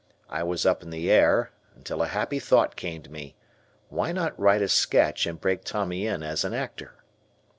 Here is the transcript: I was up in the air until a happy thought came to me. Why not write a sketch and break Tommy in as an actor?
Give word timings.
I 0.31 0.41
was 0.41 0.65
up 0.65 0.81
in 0.81 0.89
the 0.89 1.11
air 1.11 1.51
until 1.75 2.01
a 2.01 2.07
happy 2.07 2.39
thought 2.39 2.75
came 2.75 3.03
to 3.03 3.11
me. 3.11 3.35
Why 3.89 4.11
not 4.11 4.39
write 4.39 4.63
a 4.63 4.67
sketch 4.67 5.27
and 5.27 5.39
break 5.39 5.63
Tommy 5.63 6.07
in 6.07 6.23
as 6.23 6.43
an 6.43 6.55
actor? 6.55 7.03